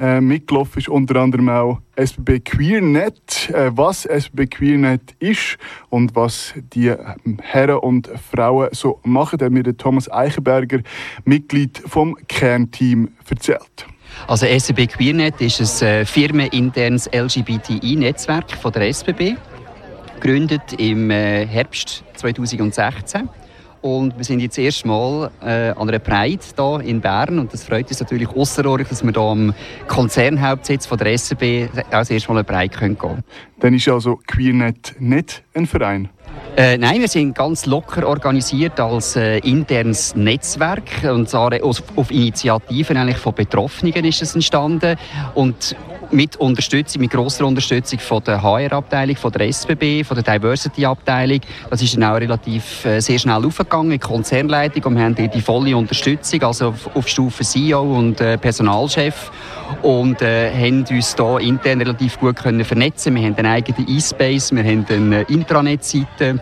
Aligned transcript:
Äh, 0.00 0.22
mitgelaufen 0.22 0.78
ist 0.78 0.88
unter 0.88 1.16
anderem 1.16 1.50
auch 1.50 1.78
SBB 1.94 2.40
QueerNet. 2.40 3.50
Äh, 3.50 3.70
was 3.76 4.06
SBB 4.06 4.46
QueerNet 4.46 5.14
ist 5.18 5.58
und 5.90 6.16
was 6.16 6.54
die 6.72 6.86
ähm, 6.86 7.38
Herren 7.42 7.80
und 7.80 8.08
Frauen 8.32 8.70
so 8.72 8.98
machen, 9.02 9.38
hat 9.42 9.52
mir 9.52 9.62
der 9.62 9.76
Thomas 9.76 10.10
Eichenberger, 10.10 10.78
Mitglied 11.26 11.82
vom 11.86 12.16
Kernteam, 12.28 13.10
erzählt. 13.28 13.86
Also 14.26 14.46
SBB 14.46 14.86
QueerNet 14.86 15.38
ist 15.42 15.82
ein 15.82 15.88
äh, 15.88 16.04
firmeninternes 16.06 17.06
LGBTI-Netzwerk 17.12 18.52
von 18.52 18.72
der 18.72 18.88
SBB, 18.88 19.36
gegründet 20.14 20.72
im 20.78 21.10
äh, 21.10 21.46
Herbst 21.46 22.04
2016. 22.14 23.28
Und 23.82 24.16
wir 24.16 24.24
sind 24.24 24.40
jetzt 24.40 24.58
das 24.58 24.64
erste 24.64 24.88
Mal 24.88 25.30
äh, 25.42 25.70
an 25.70 25.88
einer 25.88 25.98
Pride 25.98 26.40
hier 26.56 26.80
in 26.84 27.00
Bern. 27.00 27.38
Und 27.38 27.52
das 27.52 27.64
freut 27.64 27.88
uns 27.88 28.00
natürlich 28.00 28.28
außerordentlich, 28.28 28.88
dass 28.88 29.02
wir 29.02 29.12
hier 29.12 29.22
am 29.22 29.54
Konzernhauptsitz 29.86 30.86
von 30.86 30.98
der 30.98 31.16
SCB 31.16 31.68
auch 31.74 31.90
das 31.90 32.10
erste 32.10 32.32
Mal 32.32 32.38
eine 32.38 32.44
Pride 32.44 32.78
gehen 32.78 32.98
können. 32.98 33.24
Dann 33.60 33.74
ist 33.74 33.88
also 33.88 34.20
QueerNet 34.26 34.96
nicht 34.98 35.42
ein 35.54 35.66
Verein? 35.66 36.08
Äh, 36.56 36.78
nein, 36.78 37.00
wir 37.00 37.08
sind 37.08 37.34
ganz 37.34 37.66
locker 37.66 38.06
organisiert 38.06 38.78
als 38.80 39.16
äh, 39.16 39.38
internes 39.38 40.14
Netzwerk 40.14 41.04
und 41.04 41.28
zwar 41.28 41.52
auf, 41.62 41.82
auf 41.96 42.10
Initiativen 42.10 42.96
eigentlich 42.96 43.18
von 43.18 43.34
Betroffenen 43.34 44.04
ist 44.04 44.22
es 44.22 44.34
entstanden 44.34 44.96
und 45.34 45.76
mit 46.12 46.36
Unterstützung, 46.36 47.02
mit 47.02 47.10
grosser 47.10 47.46
Unterstützung 47.46 47.98
von 47.98 48.22
der 48.24 48.42
HR-Abteilung, 48.42 49.16
von 49.16 49.32
der 49.32 49.48
SBB, 49.48 50.04
von 50.04 50.20
der 50.20 50.38
Diversity-Abteilung. 50.38 51.40
Das 51.68 51.82
ist 51.82 51.94
dann 51.96 52.04
auch 52.04 52.16
relativ 52.16 52.84
äh, 52.84 53.00
sehr 53.00 53.18
schnell 53.18 53.44
aufgegangen, 53.44 53.92
in 53.92 54.00
Konzernleitung 54.00 54.84
und 54.84 54.96
wir 54.96 55.04
haben 55.04 55.14
die 55.14 55.40
volle 55.40 55.76
Unterstützung, 55.76 56.42
also 56.42 56.68
auf, 56.68 56.96
auf 56.96 57.08
Stufe 57.08 57.44
CEO 57.44 57.82
und 57.82 58.20
äh, 58.20 58.38
Personalchef 58.38 59.30
und 59.82 60.22
äh, 60.22 60.50
haben 60.52 60.84
uns 60.90 61.14
da 61.14 61.38
intern 61.38 61.80
relativ 61.80 62.18
gut 62.18 62.36
können 62.36 62.64
vernetzen. 62.64 63.14
Wir 63.14 63.22
haben 63.22 63.36
einen 63.36 63.46
eigenen 63.46 63.88
E-Space, 63.88 64.52
wir 64.52 64.64
haben 64.64 64.86
eine 64.88 65.22
Intranet-Seite 65.22 66.40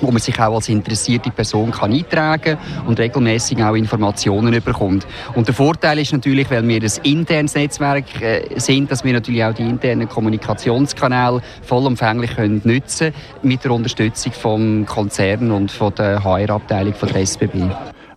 wo 0.00 0.10
man 0.10 0.20
sich 0.20 0.38
auch 0.40 0.54
als 0.54 0.68
interessierte 0.68 1.30
Person 1.30 1.70
kann 1.70 1.92
eintragen 1.92 2.58
und 2.86 2.98
regelmäßig 2.98 3.62
auch 3.62 3.74
Informationen 3.74 4.62
bekommt. 4.62 5.06
Und 5.34 5.46
der 5.46 5.54
Vorteil 5.54 5.98
ist 5.98 6.12
natürlich, 6.12 6.50
weil 6.50 6.66
wir 6.66 6.82
ein 6.82 6.90
internes 7.02 7.54
Netzwerk 7.54 8.20
äh, 8.20 8.58
sind, 8.58 8.90
dass 8.90 9.04
wir 9.04 9.12
natürlich 9.12 9.44
auch 9.44 9.54
die 9.54 9.62
internen 9.62 10.08
Kommunikationskanäle 10.08 11.42
vollumfänglich 11.62 12.34
können 12.34 12.60
nutzen 12.64 13.12
mit 13.42 13.64
der 13.64 13.72
Unterstützung 13.72 14.32
vom 14.32 14.86
Konzern 14.86 15.50
und 15.50 15.70
von 15.70 15.94
der 15.94 16.22
HR-Abteilung 16.22 16.94
von 16.94 17.08
der 17.08 17.22
SBB. 17.22 17.70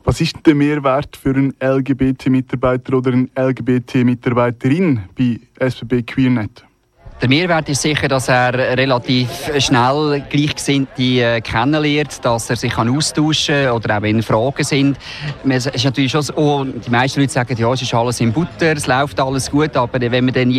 Was 0.04 0.22
ist 0.22 0.38
der 0.46 0.56
Mehrwert 0.56 1.18
für 1.18 1.32
einen 1.32 1.54
LGBT-Mitarbeiter 1.60 2.98
oder 2.98 3.12
eine 3.12 3.28
LGBT-Mitarbeiterin 3.36 5.02
bei 5.18 5.40
SBB 5.60 6.04
QueerNet? 6.04 6.67
Der 7.20 7.30
Mehrwert 7.30 7.68
ist 7.68 7.82
sicher, 7.82 8.08
dass 8.08 8.30
er 8.30 8.54
relativ 8.54 9.28
schnell 9.58 10.24
Gleichgesinnte 10.30 11.02
äh, 11.02 11.42
kennenlernt, 11.42 12.24
dass 12.24 12.48
er 12.52 12.56
sich 12.56 12.78
austauschen 12.78 13.56
kann 13.66 13.72
oder 13.72 13.98
auch 13.98 14.02
wenn 14.04 14.22
Fragen 14.22 14.64
sind. 14.64 14.98
Es 15.50 15.66
ist 15.66 15.84
natürlich 15.84 16.12
schon 16.12 16.22
so, 16.22 16.36
oh, 16.36 16.64
die 16.64 16.92
meisten 16.92 17.20
Leute 17.20 17.34
sagen, 17.34 17.58
ja, 17.58 17.74
es 17.74 17.82
ist 17.82 17.92
alles 17.92 18.20
in 18.20 18.32
Butter, 18.32 18.74
es 18.74 18.86
läuft 18.86 19.20
alles 19.20 19.50
gut, 19.50 19.76
aber 19.76 20.00
wenn 20.00 20.26
man 20.26 20.34
dann 20.36 20.52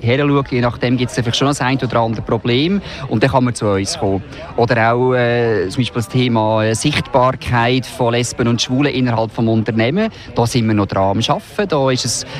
her 0.00 0.26
schaut, 0.26 0.50
je 0.50 0.62
nachdem 0.62 0.96
gibt 0.96 1.10
es 1.10 1.16
vielleicht 1.18 1.36
schon 1.36 1.54
ein 1.54 1.78
oder 1.78 2.00
andere 2.00 2.22
Problem 2.22 2.80
und 3.08 3.22
dann 3.22 3.30
kann 3.30 3.44
man 3.44 3.54
zu 3.54 3.66
uns 3.66 3.98
kommen. 3.98 4.24
Oder 4.56 4.94
auch 4.94 5.12
äh, 5.12 5.68
zum 5.68 5.82
Beispiel 5.82 6.00
das 6.00 6.08
Thema 6.08 6.64
äh, 6.64 6.74
Sichtbarkeit 6.74 7.84
von 7.84 8.14
Lesben 8.14 8.48
und 8.48 8.62
Schwulen 8.62 8.94
innerhalb 8.94 9.36
des 9.36 9.38
Unternehmens. 9.38 10.14
Da 10.34 10.46
sind 10.46 10.66
wir 10.66 10.72
noch 10.72 10.86
dran 10.86 11.18
am 11.18 11.36
Arbeiten. 11.36 11.68
Da, 11.68 11.86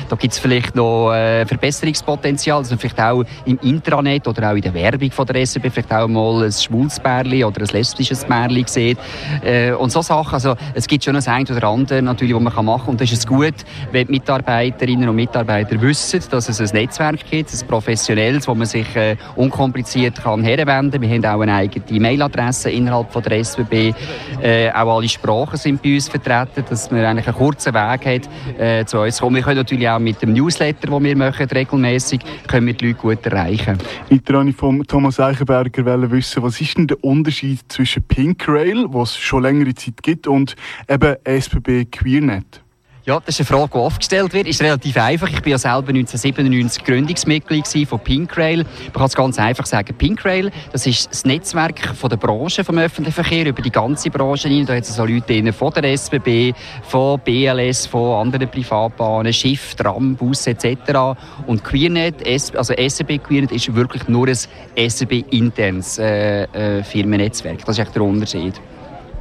da 0.09 0.15
gibt 0.15 0.33
es 0.33 0.39
vielleicht 0.39 0.75
noch 0.75 1.13
äh, 1.13 1.45
Verbesserungspotenzial, 1.45 2.61
dass 2.61 2.71
man 2.71 2.79
vielleicht 2.79 2.99
auch 2.99 3.23
im 3.51 3.59
Intranet 3.61 4.27
oder 4.27 4.51
auch 4.51 4.55
in 4.55 4.61
der 4.61 4.73
Werbung 4.73 5.11
von 5.11 5.25
der 5.25 5.45
SRB 5.45 5.71
vielleicht 5.71 5.93
auch 5.93 6.07
mal 6.07 6.43
ein 6.43 6.51
schwules 6.51 6.99
Pärchen 6.99 7.43
oder 7.43 7.61
ein 7.61 7.67
lesbisches 7.67 8.23
Pärchen 8.23 8.65
sieht. 8.67 8.97
Äh, 9.43 9.73
und 9.73 9.91
so 9.91 10.01
Sachen, 10.01 10.33
also 10.33 10.55
es 10.73 10.87
gibt 10.87 11.03
schon 11.03 11.15
ein 11.15 11.27
ein 11.27 11.45
oder 11.47 11.67
andere 11.67 12.01
natürlich, 12.01 12.33
was 12.33 12.41
man 12.41 12.65
machen 12.65 12.81
kann. 12.85 12.91
Und 12.91 13.01
das 13.01 13.11
ist 13.11 13.27
gut, 13.27 13.53
wenn 13.91 14.07
die 14.07 14.13
Mitarbeiterinnen 14.13 15.09
und 15.09 15.15
Mitarbeiter 15.15 15.79
wissen, 15.81 16.21
dass 16.29 16.49
es 16.49 16.59
ein 16.59 16.69
Netzwerk 16.73 17.29
gibt, 17.29 17.53
ein 17.53 17.67
professionelles, 17.67 18.47
wo 18.47 18.55
man 18.55 18.67
sich 18.67 18.95
äh, 18.95 19.17
unkompliziert 19.35 20.21
kann 20.21 20.43
herwenden 20.43 21.01
kann. 21.01 21.01
Wir 21.01 21.09
haben 21.09 21.25
auch 21.25 21.41
eine 21.41 21.55
eigene 21.55 21.85
E-Mail-Adresse 21.89 22.71
innerhalb 22.71 23.11
von 23.11 23.23
der 23.23 23.43
SWB. 23.43 23.93
Äh, 24.41 24.71
auch 24.71 24.97
alle 24.97 25.09
Sprachen 25.09 25.57
sind 25.57 25.81
bei 25.81 25.95
uns 25.95 26.09
vertreten, 26.09 26.63
dass 26.69 26.89
man 26.91 27.03
eigentlich 27.05 27.27
einen 27.27 27.35
kurzen 27.35 27.73
Weg 27.73 28.05
hat 28.05 28.29
äh, 28.59 28.85
zu 28.85 28.99
uns 28.99 29.19
kommen. 29.19 29.35
Wir 29.35 29.43
können 29.43 29.57
natürlich 29.57 29.89
auch 29.89 29.99
mit 29.99 30.21
dem 30.21 30.33
Newsletter, 30.33 30.87
den 30.87 31.03
wir 31.03 31.17
machen, 31.17 31.47
regelmäßig, 31.47 32.21
können 32.47 32.67
wir 32.67 32.73
die 32.73 32.87
Leute 32.87 32.99
gut 32.99 33.25
erreichen 33.25 33.40
erreichen. 33.41 33.77
Weiter 34.09 34.33
wollte 34.35 34.53
von 34.53 34.83
Thomas 34.83 35.19
Eichenberger 35.19 36.11
wissen, 36.11 36.43
was 36.43 36.61
ist 36.61 36.77
denn 36.77 36.87
der 36.87 37.03
Unterschied 37.03 37.59
zwischen 37.67 38.03
Pink 38.03 38.47
Rail, 38.47 38.85
was 38.89 39.11
es 39.11 39.17
schon 39.17 39.43
längere 39.43 39.73
Zeit 39.73 40.01
gibt, 40.03 40.27
und 40.27 40.55
eben 40.87 41.15
SBB 41.23 41.85
QueerNet? 41.85 42.61
Ja, 43.03 43.19
das 43.19 43.39
ist 43.39 43.49
eine 43.49 43.57
Frage, 43.57 43.71
die 43.73 43.77
oft 43.79 43.97
gestellt 43.97 44.31
wird. 44.31 44.45
Ist 44.45 44.61
relativ 44.61 44.95
einfach. 44.95 45.27
Ich 45.27 45.41
bin 45.41 45.49
ja 45.49 45.57
selber 45.57 45.89
1997 45.89 46.83
Gründungsmitglied 46.83 47.67
von 47.87 47.99
Pinkrail. 47.99 48.57
Man 48.57 48.93
kann 48.93 49.05
es 49.05 49.15
ganz 49.15 49.39
einfach 49.39 49.65
sagen. 49.65 49.95
Pinkrail, 49.97 50.51
das 50.71 50.85
ist 50.85 51.09
das 51.09 51.25
Netzwerk 51.25 51.95
von 51.95 52.11
der 52.11 52.17
Branche 52.17 52.63
vom 52.63 52.77
öffentlichen 52.77 53.15
Verkehr 53.15 53.47
über 53.47 53.63
die 53.63 53.71
ganze 53.71 54.11
Branche 54.11 54.49
hin. 54.49 54.67
Da 54.67 54.75
hat 54.75 54.83
es 54.83 54.91
also 54.91 55.11
Leute 55.11 55.51
von 55.51 55.73
der 55.73 55.85
SBB, 55.85 56.53
von 56.83 57.19
BLS, 57.21 57.87
von 57.87 58.21
anderen 58.21 58.47
Privatbahnen, 58.47 59.33
Schiff, 59.33 59.73
Tram, 59.73 60.15
Bus 60.15 60.45
etc. 60.45 61.17
Und 61.47 61.63
Queernet, 61.63 62.17
also 62.55 62.73
SBB 62.73 63.17
Queernet, 63.17 63.51
ist 63.51 63.73
wirklich 63.73 64.07
nur 64.09 64.27
ein 64.27 64.37
SBB 64.75 65.25
internes 65.31 65.97
äh, 65.97 66.43
äh, 66.43 66.83
Firmennetzwerk. 66.83 67.65
Das 67.65 67.79
ist 67.79 67.83
echt 67.83 67.95
der 67.95 68.03
Unterschied. 68.03 68.61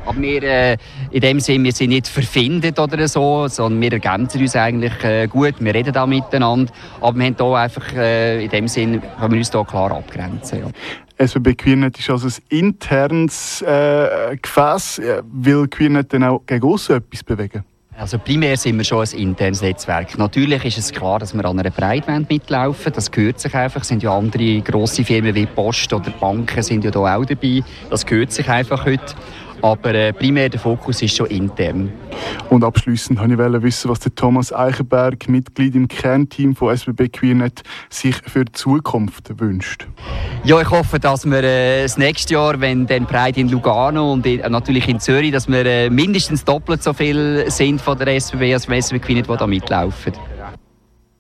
Aber 0.07 0.21
wir, 0.21 0.43
äh, 0.43 0.77
in 1.11 1.21
dem 1.21 1.41
Sinne, 1.41 1.65
wir 1.65 1.73
sind 1.73 1.91
nicht 1.91 2.09
verfindet 2.09 2.79
oder 2.79 3.07
so, 3.07 3.49
sondern 3.49 3.81
wir 3.81 3.93
ergänzen 3.93 4.41
uns 4.41 4.57
eigentlich 4.57 5.05
äh, 5.05 5.27
gut. 5.27 5.55
Wir 5.61 5.75
reden 5.75 5.93
da 5.93 6.07
miteinander. 6.07 6.73
Aber 7.01 7.19
wir 7.19 7.27
haben 7.27 7.37
hier 7.37 7.55
einfach, 7.55 7.93
äh, 7.95 8.45
in 8.45 8.51
dem 8.51 8.69
Sinne, 8.69 9.01
können 9.01 9.33
wir 9.33 9.39
uns 9.39 9.51
hier 9.51 9.65
klar 9.65 9.93
abgrenzen. 9.93 10.61
Ja. 10.61 11.27
SWB 11.27 11.55
QueerNet 11.55 11.99
ist 11.99 12.09
also 12.09 12.29
ein 12.29 12.59
internes 12.59 13.63
äh, 13.63 14.37
Gefäß. 14.41 15.03
Will 15.31 15.69
QueerNet 15.69 16.13
dann 16.13 16.25
auch 16.25 16.41
gegen 16.47 16.67
aussen 16.67 16.97
etwas 16.97 17.23
bewegen? 17.23 17.65
Also 18.01 18.19
primär 18.19 18.57
sind 18.57 18.79
wir 18.79 18.85
schon 18.85 19.01
ein 19.01 19.19
internes 19.19 19.61
Netzwerk. 19.61 20.17
Natürlich 20.17 20.65
ist 20.65 20.79
es 20.79 20.91
klar, 20.91 21.19
dass 21.19 21.35
wir 21.35 21.45
an 21.45 21.59
einer 21.59 21.69
Breitwand 21.69 22.31
mitlaufen. 22.31 22.91
Das 22.95 23.11
gehört 23.11 23.39
sich 23.41 23.55
einfach. 23.55 23.83
Es 23.83 23.89
sind 23.89 24.03
ja 24.03 24.17
andere 24.17 24.63
grosse 24.63 25.05
Firmen 25.05 25.35
wie 25.35 25.45
Post 25.45 25.93
oder 25.93 26.11
Banken 26.13 26.63
sind 26.63 26.83
ja 26.83 26.91
da 26.91 27.01
auch 27.01 27.27
dabei. 27.27 27.63
Das 27.91 28.07
gehört 28.07 28.33
sich 28.33 28.49
einfach 28.49 28.87
heute. 28.87 29.15
Aber 29.63 29.95
äh, 29.95 30.13
primär 30.13 30.49
der 30.49 30.61
Fokus 30.61 31.03
ist 31.03 31.17
schon 31.17 31.27
intern. 31.27 31.93
Und 32.49 32.65
abschließend 32.65 33.21
wollte 33.21 33.57
ich 33.59 33.63
wissen, 33.63 33.91
was 33.91 34.01
der 34.01 34.15
Thomas 34.15 34.53
Eichenberg, 34.53 35.29
Mitglied 35.29 35.75
im 35.75 35.89
Kernteam 35.89 36.55
von 36.57 36.75
SBB 36.75 37.09
QueerNet, 37.09 37.63
sich 37.89 38.17
für 38.27 38.45
die 38.45 38.53
Zukunft 38.53 39.39
wünscht. 39.39 39.87
Ja, 40.45 40.61
ich 40.61 40.71
hoffe, 40.71 40.99
dass 40.99 41.27
wir 41.27 41.43
äh, 41.43 41.83
das 41.83 41.99
nächste 41.99 42.35
Jahr, 42.35 42.61
wenn 42.61 42.87
dann 42.87 43.07
Pride 43.07 43.41
in 43.41 43.49
Lugano 43.49 44.13
und 44.13 44.27
in, 44.27 44.41
äh, 44.41 44.49
natürlich 44.49 44.89
in 44.89 45.01
Zürich, 45.01 45.33
dass 45.33 45.49
wir 45.49 45.65
äh, 45.67 45.91
mindestens 45.91 46.45
doppelt 46.45 46.83
so 46.83 46.93
viel 46.93 47.45
sind 47.49 47.81
von 47.81 47.99
der 47.99 48.09
SBB 48.17 48.55
als 48.55 48.67
SBB 48.67 49.03
QueerNet, 49.03 49.29
die 49.29 49.37
da 49.37 49.47
mitlaufen. 49.47 50.13